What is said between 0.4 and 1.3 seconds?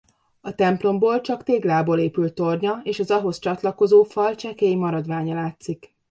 A templomból